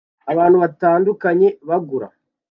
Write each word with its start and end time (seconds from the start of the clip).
Abantu 0.31 0.55
batandukanye 0.63 1.47
bagura 1.67 2.07